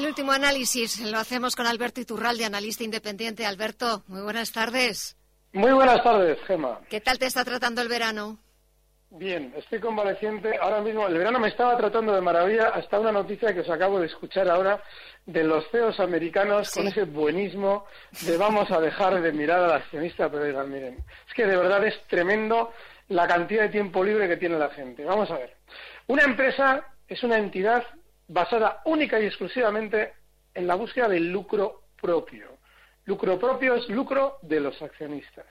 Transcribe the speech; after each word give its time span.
El 0.00 0.06
último 0.06 0.32
análisis 0.32 0.98
lo 1.00 1.18
hacemos 1.18 1.54
con 1.54 1.66
Alberto 1.66 2.00
Iturralde, 2.00 2.46
analista 2.46 2.82
independiente. 2.82 3.44
Alberto, 3.44 4.02
muy 4.08 4.22
buenas 4.22 4.50
tardes. 4.50 5.14
Muy 5.52 5.72
buenas 5.72 6.02
tardes, 6.02 6.38
Gema. 6.46 6.80
¿Qué 6.88 7.02
tal 7.02 7.18
te 7.18 7.26
está 7.26 7.44
tratando 7.44 7.82
el 7.82 7.88
verano? 7.88 8.38
Bien, 9.10 9.52
estoy 9.58 9.78
convaleciente. 9.78 10.56
Ahora 10.58 10.80
mismo 10.80 11.06
el 11.06 11.18
verano 11.18 11.38
me 11.38 11.48
estaba 11.48 11.76
tratando 11.76 12.14
de 12.14 12.22
maravilla 12.22 12.68
hasta 12.68 12.98
una 12.98 13.12
noticia 13.12 13.52
que 13.52 13.60
os 13.60 13.68
acabo 13.68 14.00
de 14.00 14.06
escuchar 14.06 14.48
ahora 14.48 14.82
de 15.26 15.44
los 15.44 15.68
CEOs 15.70 16.00
americanos 16.00 16.70
con 16.70 16.86
ese 16.86 17.04
buenismo 17.04 17.84
de 18.22 18.38
vamos 18.38 18.70
a 18.70 18.80
dejar 18.80 19.20
de 19.20 19.32
mirar 19.32 19.60
al 19.60 19.72
accionista, 19.72 20.30
pero 20.30 20.44
digan, 20.44 20.70
miren, 20.70 20.96
es 21.28 21.34
que 21.34 21.44
de 21.44 21.56
verdad 21.58 21.86
es 21.86 21.94
tremendo 22.06 22.72
la 23.08 23.26
cantidad 23.28 23.64
de 23.64 23.68
tiempo 23.68 24.02
libre 24.02 24.28
que 24.28 24.38
tiene 24.38 24.58
la 24.58 24.70
gente. 24.70 25.04
Vamos 25.04 25.30
a 25.30 25.36
ver. 25.36 25.56
Una 26.06 26.22
empresa 26.24 26.86
es 27.06 27.22
una 27.22 27.36
entidad 27.36 27.84
basada 28.30 28.80
única 28.84 29.20
y 29.20 29.26
exclusivamente 29.26 30.14
en 30.54 30.66
la 30.66 30.76
búsqueda 30.76 31.08
del 31.08 31.32
lucro 31.32 31.82
propio. 32.00 32.58
Lucro 33.04 33.38
propio 33.38 33.74
es 33.74 33.88
lucro 33.88 34.38
de 34.42 34.60
los 34.60 34.80
accionistas. 34.80 35.46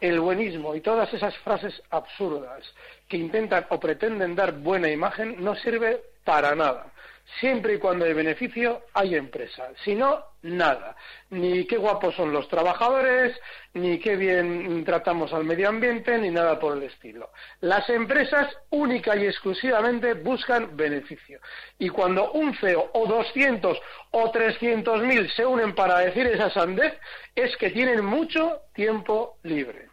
El 0.00 0.20
buenismo 0.20 0.74
y 0.74 0.80
todas 0.80 1.12
esas 1.12 1.36
frases 1.38 1.82
absurdas 1.90 2.62
que 3.08 3.16
intentan 3.16 3.66
o 3.70 3.80
pretenden 3.80 4.36
dar 4.36 4.52
buena 4.52 4.88
imagen 4.88 5.42
no 5.42 5.56
sirve 5.56 6.00
para 6.24 6.54
nada. 6.54 6.92
Siempre 7.40 7.74
y 7.74 7.78
cuando 7.78 8.04
hay 8.04 8.12
beneficio, 8.12 8.82
hay 8.92 9.14
empresa. 9.14 9.70
Si 9.84 9.94
no, 9.94 10.24
nada. 10.42 10.96
Ni 11.30 11.66
qué 11.66 11.76
guapos 11.76 12.14
son 12.14 12.32
los 12.32 12.48
trabajadores, 12.48 13.38
ni 13.74 13.98
qué 13.98 14.16
bien 14.16 14.84
tratamos 14.84 15.32
al 15.32 15.44
medio 15.44 15.68
ambiente, 15.68 16.18
ni 16.18 16.30
nada 16.30 16.58
por 16.58 16.76
el 16.76 16.82
estilo. 16.82 17.30
Las 17.60 17.88
empresas 17.88 18.48
única 18.70 19.16
y 19.16 19.26
exclusivamente 19.26 20.14
buscan 20.14 20.76
beneficio. 20.76 21.40
Y 21.78 21.88
cuando 21.88 22.32
un 22.32 22.54
CEO 22.56 22.90
o 22.92 23.06
200 23.06 23.80
o 24.10 24.30
300 24.30 25.02
mil 25.02 25.30
se 25.30 25.46
unen 25.46 25.74
para 25.74 25.98
decir 25.98 26.26
esa 26.26 26.50
sandez, 26.50 26.94
es 27.34 27.56
que 27.56 27.70
tienen 27.70 28.04
mucho 28.04 28.62
tiempo 28.74 29.38
libre. 29.42 29.91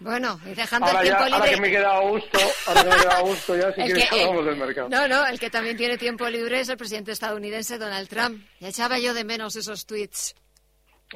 Bueno, 0.00 0.40
y 0.46 0.54
dejando 0.54 0.86
ahora 0.86 1.00
el 1.00 1.06
tiempo 1.06 1.22
ya, 1.22 1.26
libre. 1.28 1.38
Ahora 1.40 1.50
que 1.50 1.60
me 1.60 1.68
he 1.68 1.70
quedado 1.70 1.94
a 1.94 2.10
gusto, 2.10 2.38
ahora 2.66 2.82
que 2.82 2.88
me 2.88 2.94
he 2.94 2.98
quedado 3.00 3.16
a 3.16 3.20
gusto 3.22 3.56
ya, 3.56 3.72
si 3.74 3.80
El 3.80 3.86
quieres 3.86 4.10
que- 4.10 4.20
hablamos 4.22 4.46
del 4.46 4.56
mercado. 4.56 4.88
No, 4.88 5.08
no, 5.08 5.26
el 5.26 5.38
que 5.40 5.50
también 5.50 5.76
tiene 5.76 5.98
tiempo 5.98 6.28
libre 6.28 6.60
es 6.60 6.68
el 6.68 6.76
presidente 6.76 7.12
estadounidense 7.12 7.78
Donald 7.78 8.08
Trump. 8.08 8.44
Ya 8.60 8.68
echaba 8.68 8.98
yo 8.98 9.12
de 9.14 9.24
menos 9.24 9.56
esos 9.56 9.86
tweets. 9.86 10.34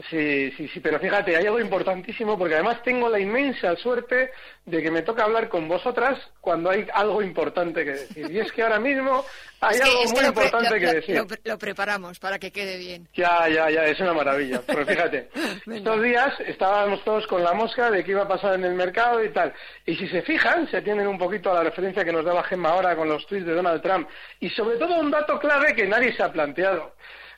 Sí, 0.09 0.51
sí, 0.57 0.69
sí, 0.69 0.81
pero 0.81 0.99
fíjate, 0.99 1.37
hay 1.37 1.45
algo 1.45 1.61
importantísimo 1.61 2.39
porque 2.39 2.55
además 2.55 2.83
tengo 2.83 3.11
la 3.11 3.21
inmensa 3.21 3.77
suerte 3.77 4.31
de 4.65 4.83
que 4.83 4.91
me 4.91 5.03
toca 5.03 5.25
hablar 5.25 5.51
con 5.51 5.69
vosotras 5.69 6.19
cuando 6.41 6.71
hay 6.71 6.87
algo 6.95 7.21
importante 7.21 7.85
que 7.85 7.91
decir. 7.91 8.31
Y 8.31 8.39
es 8.39 8.51
que 8.53 8.63
ahora 8.63 8.81
mismo 8.81 9.23
hay 9.61 9.75
Es 9.75 9.81
que- 9.83 9.91
algo 9.91 10.03
que 10.03 10.09
muy 10.15 10.25
importante 10.25 10.71
lo- 10.71 10.77
que 10.81 10.87
lo- 10.87 10.93
decir. 10.95 11.17
lo 11.17 11.27
lo 11.45 11.59
preparamos 11.59 12.19
para 12.19 12.39
que 12.39 12.51
quede 12.51 12.79
bien. 12.79 13.07
Ya, 13.15 13.47
ya, 13.51 13.69
ya, 13.69 13.85
es 13.85 14.01
una 14.01 14.15
maravilla. 14.15 14.63
Pero 14.67 14.87
fíjate, 14.87 15.29
estos 15.71 16.03
días 16.03 16.41
estábamos 16.47 17.05
todos 17.05 17.27
con 17.27 17.45
la 17.45 17.53
mosca 17.53 17.91
de 17.91 18.03
qué 18.03 18.13
iba 18.13 18.23
a 18.23 18.29
pasar 18.29 18.55
en 18.55 18.65
el 18.65 18.73
mercado 18.75 19.23
y 19.23 19.29
tal. 19.29 19.53
Y 19.85 19.95
si 19.97 20.09
se 20.09 20.23
fijan, 20.23 20.71
se 20.71 20.79
atienden 20.79 21.07
un 21.07 21.19
poquito 21.19 21.51
a 21.51 21.55
la 21.57 21.65
referencia 21.65 22.03
que 22.03 22.13
nos 22.13 22.25
daba 22.25 22.43
Gemma 22.45 22.71
ahora 22.71 22.97
con 22.97 23.11
los 23.11 23.27
tweets 23.27 23.45
de 23.45 23.53
Donald 23.53 23.83
Trump. 23.83 24.09
Y 24.41 24.49
sobre 24.49 24.79
todo 24.79 24.99
un 24.99 25.11
dato 25.11 25.39
clave 25.39 25.75
que 25.75 25.87
nadie 25.87 26.17
se 26.17 26.23
ha 26.23 26.33
planteado. 26.33 26.95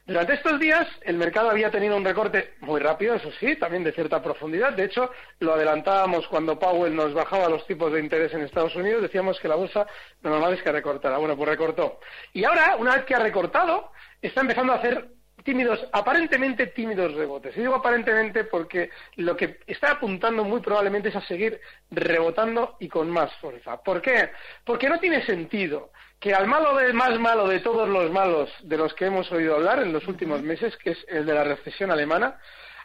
Durante 0.07 0.35
estos 0.35 0.61
días 0.61 0.87
el 1.03 1.17
mercado 1.17 1.49
había 1.49 1.71
tenido 1.71 1.97
un 1.97 2.05
recorte 2.05 2.57
muy 2.61 2.79
rápido, 2.79 3.15
eso 3.15 3.31
sí, 3.41 3.57
también 3.57 3.85
de 3.85 3.93
cierta 3.93 4.23
profundidad. 4.23 4.75
De 4.75 4.85
hecho, 4.85 5.11
lo 5.39 5.55
adelantábamos 5.55 6.29
cuando 6.29 6.59
Powell 6.59 6.95
nos 6.95 7.15
bajaba 7.15 7.49
los 7.49 7.67
tipos 7.67 7.91
de 7.91 8.01
interés 8.01 8.35
en 8.35 8.43
Estados 8.43 8.77
Unidos, 8.77 9.01
decíamos 9.01 9.41
que 9.41 9.49
la 9.49 9.55
bolsa 9.55 9.87
lo 10.21 10.29
normal 10.29 10.53
es 10.53 10.63
que 10.63 10.71
recortara. 10.71 11.17
Bueno, 11.17 11.39
pues 11.39 11.49
recortó. 11.49 12.01
Y 12.35 12.45
ahora, 12.45 12.77
una 12.79 12.97
vez 12.97 13.07
que 13.07 13.15
ha 13.15 13.19
recortado, 13.19 13.93
está 14.21 14.43
empezando 14.43 14.75
a 14.75 14.77
hacer 14.77 15.09
tímidos, 15.45 15.87
aparentemente 15.93 16.69
tímidos 16.69 17.15
rebotes. 17.15 17.57
Y 17.57 17.61
digo 17.61 17.77
aparentemente 17.77 18.45
porque 18.45 18.91
lo 19.17 19.37
que 19.37 19.61
está 19.67 19.93
apuntando 19.93 20.43
muy 20.43 20.61
probablemente 20.61 21.11
es 21.11 21.17
a 21.17 21.21
seguir 21.21 21.61
rebotando 21.91 22.77
y 22.81 22.89
con 22.89 23.11
más 23.11 23.33
fuerza. 23.37 23.81
¿Por 23.83 24.03
qué? 24.03 24.31
Porque 24.65 24.89
no 24.89 24.99
tiene 24.99 25.25
sentido 25.25 25.93
que 26.19 26.35
al 26.35 26.49
malo 26.49 26.75
del 26.77 26.95
más 26.95 27.19
malo 27.21 27.47
de 27.47 27.61
todos 27.61 27.89
los 27.89 28.11
malos 28.11 28.51
de 28.63 28.79
los 28.79 28.95
que 28.95 29.07
hemos 29.07 29.31
oído 29.31 29.57
hablar 29.57 29.81
en 29.81 29.93
los 29.93 30.09
últimos 30.09 30.43
meses, 30.43 30.77
que 30.79 30.93
es 30.93 31.07
el 31.09 31.27
de 31.27 31.35
la 31.35 31.45
recesión 31.45 31.91
alemana, 31.91 32.39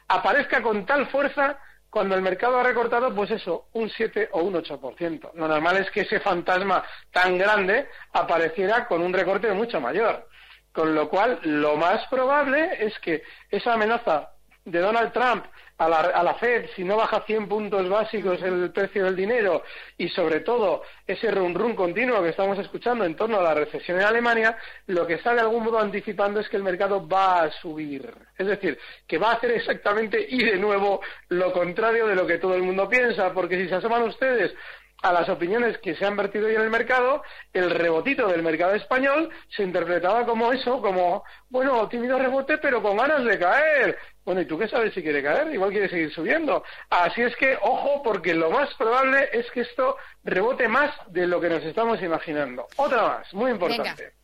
aparezca 0.07 0.61
con 0.61 0.85
tal 0.85 1.07
fuerza 1.07 1.59
cuando 1.89 2.15
el 2.15 2.21
mercado 2.21 2.59
ha 2.59 2.63
recortado, 2.63 3.15
pues 3.15 3.31
eso, 3.31 3.67
un 3.73 3.89
7 3.89 4.29
o 4.33 4.41
un 4.41 4.53
8%. 4.55 5.31
Lo 5.33 5.47
normal 5.47 5.77
es 5.77 5.89
que 5.89 6.01
ese 6.01 6.19
fantasma 6.19 6.83
tan 7.11 7.37
grande 7.37 7.87
apareciera 8.13 8.85
con 8.85 9.01
un 9.01 9.13
recorte 9.13 9.51
mucho 9.53 9.79
mayor. 9.81 10.27
Con 10.73 10.93
lo 10.93 11.09
cual, 11.09 11.39
lo 11.43 11.75
más 11.77 12.05
probable 12.07 12.69
es 12.79 12.97
que 12.99 13.23
esa 13.49 13.73
amenaza 13.73 14.29
de 14.65 14.79
Donald 14.79 15.11
Trump 15.11 15.45
a 15.79 15.87
la, 15.87 15.99
a 15.99 16.23
la 16.23 16.33
Fed, 16.35 16.65
si 16.75 16.83
no 16.83 16.97
baja 16.97 17.23
100 17.25 17.47
puntos 17.47 17.87
básicos 17.87 18.41
el 18.43 18.69
precio 18.71 19.05
del 19.05 19.15
dinero 19.15 19.63
y 19.97 20.09
sobre 20.09 20.41
todo 20.41 20.83
ese 21.07 21.31
run 21.31 21.55
run 21.55 21.73
continuo 21.73 22.21
que 22.21 22.29
estamos 22.29 22.59
escuchando 22.59 23.05
en 23.05 23.15
torno 23.15 23.39
a 23.39 23.43
la 23.43 23.53
recesión 23.53 23.97
en 23.97 24.03
Alemania, 24.03 24.57
lo 24.87 25.07
que 25.07 25.13
está 25.13 25.33
de 25.33 25.39
algún 25.39 25.63
modo 25.63 25.79
anticipando 25.79 26.41
es 26.41 26.49
que 26.49 26.57
el 26.57 26.63
mercado 26.63 27.07
va 27.07 27.43
a 27.43 27.51
subir. 27.51 28.13
Es 28.37 28.47
decir, 28.47 28.77
que 29.07 29.17
va 29.17 29.31
a 29.31 29.35
hacer 29.35 29.51
exactamente 29.51 30.23
y 30.29 30.43
de 30.43 30.57
nuevo 30.57 31.01
lo 31.29 31.53
contrario 31.53 32.07
de 32.07 32.15
lo 32.15 32.27
que 32.27 32.39
todo 32.39 32.55
el 32.55 32.63
mundo 32.63 32.89
piensa, 32.89 33.33
porque 33.33 33.57
si 33.57 33.69
se 33.69 33.75
asoman 33.75 34.03
ustedes 34.03 34.53
a 35.01 35.13
las 35.13 35.29
opiniones 35.29 35.77
que 35.79 35.95
se 35.95 36.05
han 36.05 36.15
vertido 36.15 36.47
hoy 36.47 36.55
en 36.55 36.61
el 36.61 36.69
mercado, 36.69 37.23
el 37.53 37.69
rebotito 37.69 38.27
del 38.27 38.43
mercado 38.43 38.73
español 38.75 39.29
se 39.55 39.63
interpretaba 39.63 40.25
como 40.25 40.51
eso, 40.51 40.81
como, 40.81 41.23
bueno, 41.49 41.87
tímido 41.87 42.17
rebote, 42.17 42.57
pero 42.57 42.81
con 42.81 42.97
ganas 42.97 43.23
de 43.23 43.39
caer. 43.39 43.97
Bueno, 44.25 44.41
¿y 44.41 44.45
tú 44.45 44.59
qué 44.59 44.67
sabes 44.67 44.93
si 44.93 45.01
quiere 45.01 45.23
caer? 45.23 45.51
Igual 45.53 45.71
quiere 45.71 45.89
seguir 45.89 46.13
subiendo. 46.13 46.63
Así 46.89 47.21
es 47.21 47.35
que, 47.35 47.57
ojo, 47.61 48.03
porque 48.03 48.33
lo 48.33 48.51
más 48.51 48.73
probable 48.75 49.29
es 49.33 49.49
que 49.51 49.61
esto 49.61 49.97
rebote 50.23 50.67
más 50.67 50.91
de 51.07 51.25
lo 51.25 51.39
que 51.39 51.49
nos 51.49 51.63
estamos 51.63 52.01
imaginando. 52.01 52.67
Otra 52.75 53.01
más, 53.07 53.33
muy 53.33 53.51
importante. 53.51 54.18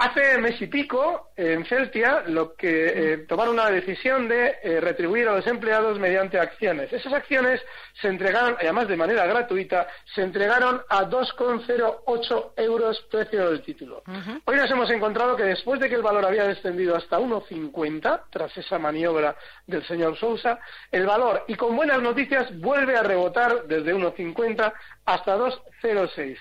Hace 0.00 0.38
mes 0.38 0.62
y 0.62 0.68
pico, 0.68 1.32
en 1.34 1.64
Celtia, 1.64 2.22
lo 2.28 2.54
que 2.54 3.14
eh, 3.14 3.18
tomaron 3.26 3.54
una 3.54 3.68
decisión 3.68 4.28
de 4.28 4.54
eh, 4.62 4.80
retribuir 4.80 5.26
a 5.26 5.34
los 5.34 5.46
empleados 5.48 5.98
mediante 5.98 6.38
acciones. 6.38 6.92
Esas 6.92 7.12
acciones 7.12 7.60
se 8.00 8.06
entregaron, 8.06 8.54
además 8.60 8.86
de 8.86 8.96
manera 8.96 9.26
gratuita, 9.26 9.88
se 10.14 10.22
entregaron 10.22 10.80
a 10.88 11.04
2,08 11.04 12.52
euros 12.58 13.00
precio 13.10 13.50
del 13.50 13.60
título. 13.62 14.04
Hoy 14.44 14.56
nos 14.56 14.70
hemos 14.70 14.88
encontrado 14.90 15.34
que 15.34 15.42
después 15.42 15.80
de 15.80 15.88
que 15.88 15.96
el 15.96 16.02
valor 16.02 16.24
había 16.24 16.44
descendido 16.44 16.94
hasta 16.94 17.18
1,50, 17.18 18.22
tras 18.30 18.56
esa 18.56 18.78
maniobra 18.78 19.34
del 19.66 19.84
señor 19.84 20.16
Sousa, 20.16 20.60
el 20.92 21.06
valor, 21.06 21.42
y 21.48 21.56
con 21.56 21.74
buenas 21.74 22.00
noticias, 22.00 22.56
vuelve 22.60 22.96
a 22.96 23.02
rebotar 23.02 23.64
desde 23.66 23.96
1,50 23.96 24.72
hasta 25.06 25.36
2,06. 25.36 26.38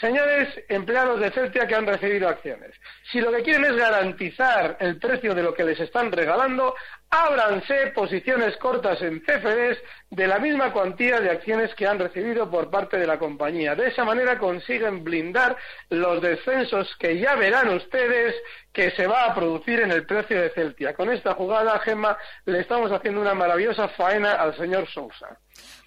Señores 0.00 0.48
empleados 0.68 1.20
de 1.20 1.30
Celtia 1.30 1.66
que 1.66 1.74
han 1.74 1.86
recibido 1.86 2.28
acciones, 2.28 2.74
si 3.10 3.20
lo 3.20 3.30
que 3.30 3.42
quieren 3.42 3.64
es 3.64 3.76
garantizar 3.76 4.76
el 4.80 4.98
precio 4.98 5.34
de 5.34 5.42
lo 5.42 5.54
que 5.54 5.64
les 5.64 5.78
están 5.80 6.10
regalando, 6.10 6.74
ábranse 7.12 7.92
posiciones 7.94 8.56
cortas 8.56 9.02
en 9.02 9.20
CFDs 9.20 9.78
de 10.08 10.26
la 10.26 10.38
misma 10.38 10.72
cuantía 10.72 11.20
de 11.20 11.30
acciones 11.30 11.74
que 11.74 11.86
han 11.86 11.98
recibido 11.98 12.50
por 12.50 12.70
parte 12.70 12.96
de 12.96 13.06
la 13.06 13.18
compañía. 13.18 13.74
De 13.74 13.88
esa 13.88 14.02
manera 14.02 14.38
consiguen 14.38 15.04
blindar 15.04 15.54
los 15.90 16.22
descensos 16.22 16.88
que 16.98 17.20
ya 17.20 17.34
verán 17.34 17.68
ustedes 17.68 18.34
que 18.72 18.92
se 18.92 19.06
va 19.06 19.26
a 19.26 19.34
producir 19.34 19.80
en 19.80 19.92
el 19.92 20.06
precio 20.06 20.40
de 20.40 20.50
Celtia. 20.54 20.94
Con 20.94 21.12
esta 21.12 21.34
jugada, 21.34 21.78
Gemma, 21.80 22.16
le 22.46 22.60
estamos 22.60 22.90
haciendo 22.90 23.20
una 23.20 23.34
maravillosa 23.34 23.88
faena 23.88 24.32
al 24.32 24.56
señor 24.56 24.88
Sousa. 24.88 25.38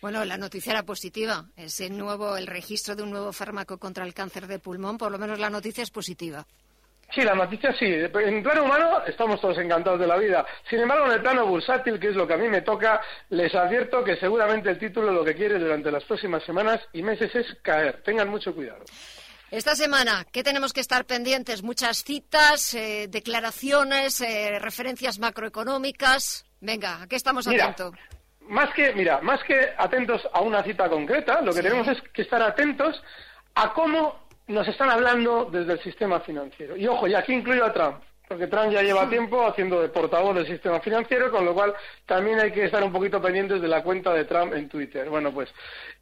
Bueno, 0.02 0.24
la 0.26 0.38
noticia 0.38 0.74
era 0.74 0.84
positiva. 0.84 1.46
Ese 1.56 1.90
nuevo, 1.90 2.38
el 2.38 2.46
registro 2.46 2.96
de 2.96 3.02
un 3.02 3.10
nuevo 3.10 3.34
fármaco 3.34 3.80
contra 3.80 4.06
el 4.06 4.14
cáncer 4.14 4.46
de 4.46 4.60
pulmón, 4.60 5.00
por 5.00 5.12
lo 5.12 5.18
menos 5.18 5.40
la 5.40 5.50
noticia 5.50 5.82
es 5.82 5.90
positiva. 5.90 6.46
Sí, 7.14 7.22
la 7.22 7.36
noticia 7.36 7.74
sí. 7.78 7.86
En 7.86 8.44
plano 8.44 8.64
humano 8.64 9.04
estamos 9.06 9.40
todos 9.40 9.58
encantados 9.58 10.00
de 10.00 10.08
la 10.08 10.18
vida. 10.18 10.46
Sin 10.70 10.80
embargo, 10.80 11.06
en 11.06 11.14
el 11.14 11.22
plano 11.22 11.46
bursátil, 11.46 12.00
que 12.00 12.10
es 12.10 12.16
lo 12.16 12.28
que 12.28 12.34
a 12.34 12.38
mí 12.38 12.50
me 12.50 12.62
toca, 12.62 13.02
les 13.30 13.54
advierto 13.54 14.04
que 14.04 14.18
seguramente 14.18 14.70
el 14.70 14.80
título 14.80 15.12
lo 15.12 15.24
que 15.24 15.36
quiere 15.36 15.60
durante 15.60 15.92
las 15.92 16.04
próximas 16.04 16.44
semanas 16.44 16.82
y 16.94 17.02
meses 17.02 17.34
es 17.36 17.46
caer. 17.62 18.02
Tengan 18.04 18.30
mucho 18.30 18.54
cuidado. 18.54 18.84
Esta 19.52 19.76
semana, 19.76 20.26
¿qué 20.32 20.44
tenemos 20.44 20.74
que 20.74 20.82
estar 20.82 21.06
pendientes? 21.06 21.64
Muchas 21.64 22.04
citas, 22.04 22.74
eh, 22.74 23.08
declaraciones, 23.10 24.20
eh, 24.22 24.58
referencias 24.60 25.20
macroeconómicas. 25.20 26.46
Venga, 26.60 27.04
¿a 27.04 27.08
qué 27.08 27.16
estamos 27.16 27.48
atentos? 27.48 27.94
Más 28.42 28.74
que, 28.74 28.94
mira, 28.94 29.22
más 29.22 29.42
que 29.44 29.58
atentos 29.78 30.28
a 30.34 30.42
una 30.42 30.64
cita 30.64 30.90
concreta, 30.90 31.42
lo 31.42 31.54
que 31.54 31.62
tenemos 31.62 31.88
es 31.88 32.02
que 32.14 32.24
estar 32.24 32.42
atentos 32.42 33.02
a 33.54 33.72
cómo 33.74 34.25
nos 34.48 34.68
están 34.68 34.90
hablando 34.90 35.46
desde 35.46 35.74
el 35.74 35.80
sistema 35.80 36.20
financiero. 36.20 36.78
Y 36.78 36.88
ojo, 36.88 37.08
y 37.08 37.16
aquí 37.16 37.34
incluyo 37.34 37.66
a 37.66 37.74
Trump, 37.74 37.98
porque 38.28 38.48
Trump 38.48 38.72
ya 38.72 38.82
lleva 38.82 39.10
tiempo 39.10 39.46
haciendo 39.46 39.82
de 39.82 39.90
portavoz 39.90 40.36
del 40.36 40.48
sistema 40.48 40.80
financiero, 40.80 41.32
con 41.32 41.46
lo 41.46 41.54
cual 41.54 41.74
también 42.06 42.40
hay 42.40 42.52
que 42.52 42.66
estar 42.66 42.84
un 42.84 42.92
poquito 42.92 43.22
pendientes 43.22 43.62
de 43.62 43.68
la 43.68 43.84
cuenta 43.84 44.14
de 44.14 44.26
Trump 44.26 44.54
en 44.54 44.68
Twitter. 44.68 45.10
Bueno, 45.10 45.32
pues 45.32 45.50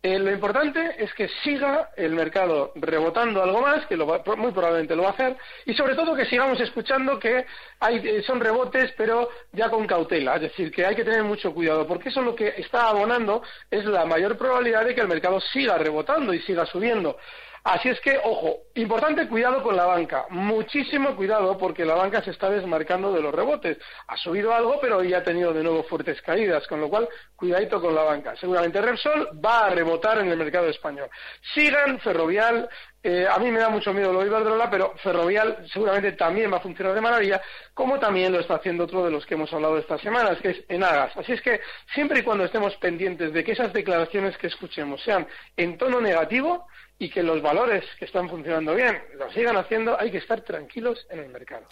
eh, 0.01 0.19
lo 0.19 0.31
importante 0.31 0.95
es 1.03 1.13
que 1.13 1.29
siga 1.43 1.89
el 1.97 2.13
mercado 2.13 2.71
rebotando 2.75 3.43
algo 3.43 3.61
más, 3.61 3.85
que 3.87 3.97
muy 3.97 4.51
probablemente 4.51 4.95
lo 4.95 5.03
va 5.03 5.09
a 5.09 5.13
hacer, 5.13 5.37
y 5.65 5.73
sobre 5.73 5.95
todo 5.95 6.15
que 6.15 6.25
sigamos 6.25 6.59
escuchando 6.59 7.19
que 7.19 7.45
hay, 7.79 7.97
eh, 7.97 8.23
son 8.23 8.39
rebotes, 8.39 8.93
pero 8.97 9.29
ya 9.51 9.69
con 9.69 9.85
cautela, 9.85 10.35
es 10.35 10.43
decir, 10.43 10.71
que 10.71 10.85
hay 10.85 10.95
que 10.95 11.03
tener 11.03 11.23
mucho 11.23 11.53
cuidado, 11.53 11.87
porque 11.87 12.09
eso 12.09 12.21
lo 12.21 12.35
que 12.35 12.53
está 12.57 12.87
abonando 12.89 13.41
es 13.69 13.85
la 13.85 14.05
mayor 14.05 14.37
probabilidad 14.37 14.85
de 14.85 14.95
que 14.95 15.01
el 15.01 15.07
mercado 15.07 15.39
siga 15.39 15.77
rebotando 15.77 16.33
y 16.33 16.39
siga 16.41 16.65
subiendo. 16.65 17.17
Así 17.63 17.87
es 17.87 18.01
que, 18.01 18.19
ojo, 18.21 18.63
importante 18.75 19.25
cuidado 19.29 19.63
con 19.63 19.77
la 19.77 19.85
banca, 19.85 20.25
muchísimo 20.29 21.15
cuidado 21.15 21.57
porque 21.57 21.85
la 21.85 21.95
banca 21.95 22.21
se 22.21 22.31
está 22.31 22.49
desmarcando 22.49 23.13
de 23.13 23.21
los 23.21 23.33
rebotes. 23.33 23.77
Ha 24.07 24.17
subido 24.17 24.53
algo, 24.53 24.79
pero 24.81 25.01
ya 25.01 25.19
ha 25.19 25.23
tenido 25.23 25.53
de 25.53 25.63
nuevo 25.63 25.83
fuertes 25.83 26.21
caídas, 26.21 26.67
con 26.67 26.81
lo 26.81 26.89
cual, 26.89 27.07
cuidadito 27.37 27.79
con 27.79 27.95
la 27.95 28.03
banca. 28.03 28.35
Seguramente 28.35 28.81
Repsol 28.81 29.29
va 29.43 29.67
a 29.67 29.69
rebotar 29.69 30.19
en 30.19 30.29
el 30.29 30.37
mercado 30.37 30.67
español. 30.67 31.09
Sigan 31.53 31.99
Ferrovial, 32.01 32.67
eh, 33.03 33.27
a 33.29 33.37
mí 33.37 33.51
me 33.51 33.59
da 33.59 33.69
mucho 33.69 33.93
miedo 33.93 34.13
lo 34.13 34.21
de 34.21 34.27
Iberdrola, 34.27 34.69
pero 34.69 34.93
Ferrovial 34.97 35.65
seguramente 35.71 36.13
también 36.13 36.51
va 36.51 36.57
a 36.57 36.61
funcionar 36.61 36.95
de 36.95 37.01
maravilla, 37.01 37.41
como 37.73 37.99
también 37.99 38.31
lo 38.31 38.39
está 38.39 38.55
haciendo 38.55 38.85
otro 38.85 39.03
de 39.03 39.11
los 39.11 39.25
que 39.25 39.33
hemos 39.33 39.51
hablado 39.51 39.77
estas 39.77 40.01
semanas, 40.01 40.39
que 40.41 40.51
es 40.51 40.63
Enagas. 40.69 41.15
Así 41.17 41.33
es 41.33 41.41
que 41.41 41.59
siempre 41.93 42.21
y 42.21 42.23
cuando 42.23 42.45
estemos 42.45 42.75
pendientes 42.77 43.33
de 43.33 43.43
que 43.43 43.51
esas 43.51 43.73
declaraciones 43.73 44.37
que 44.37 44.47
escuchemos 44.47 45.03
sean 45.03 45.27
en 45.57 45.77
tono 45.77 45.99
negativo, 45.99 46.65
y 46.99 47.09
que 47.09 47.23
los 47.23 47.41
valores 47.41 47.83
que 47.99 48.05
están 48.05 48.29
funcionando 48.29 48.75
bien 48.75 49.01
lo 49.17 49.31
sigan 49.31 49.57
haciendo, 49.57 49.99
hay 49.99 50.11
que 50.11 50.19
estar 50.19 50.41
tranquilos 50.41 51.05
en 51.09 51.19
el 51.19 51.29
mercado. 51.29 51.65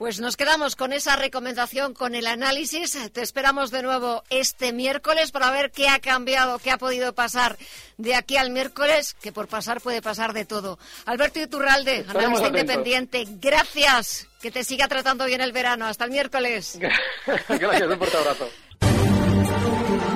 Pues 0.00 0.18
nos 0.18 0.38
quedamos 0.38 0.76
con 0.76 0.94
esa 0.94 1.14
recomendación, 1.16 1.92
con 1.92 2.14
el 2.14 2.26
análisis. 2.26 2.96
Te 3.12 3.20
esperamos 3.20 3.70
de 3.70 3.82
nuevo 3.82 4.22
este 4.30 4.72
miércoles 4.72 5.30
para 5.30 5.50
ver 5.50 5.70
qué 5.72 5.90
ha 5.90 5.98
cambiado, 5.98 6.58
qué 6.58 6.70
ha 6.70 6.78
podido 6.78 7.12
pasar 7.12 7.58
de 7.98 8.14
aquí 8.14 8.38
al 8.38 8.50
miércoles, 8.50 9.14
que 9.20 9.30
por 9.30 9.46
pasar 9.46 9.82
puede 9.82 10.00
pasar 10.00 10.32
de 10.32 10.46
todo. 10.46 10.78
Alberto 11.04 11.38
Iturralde, 11.38 12.06
analista 12.08 12.48
independiente, 12.48 13.26
gracias. 13.42 14.26
Que 14.40 14.50
te 14.50 14.64
siga 14.64 14.88
tratando 14.88 15.26
bien 15.26 15.42
el 15.42 15.52
verano. 15.52 15.84
Hasta 15.84 16.06
el 16.06 16.12
miércoles. 16.12 16.78
gracias, 17.26 17.82
un 17.82 17.98
fuerte 17.98 18.16
abrazo. 18.16 18.48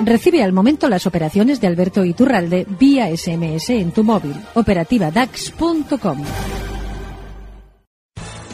Recibe 0.03 0.41
al 0.41 0.51
momento 0.51 0.89
las 0.89 1.05
operaciones 1.05 1.61
de 1.61 1.67
Alberto 1.67 2.03
Iturralde 2.03 2.65
vía 2.67 3.15
SMS 3.15 3.69
en 3.69 3.91
tu 3.91 4.03
móvil. 4.03 4.35
Operativa 4.55 5.11
DAX.com. 5.11 6.25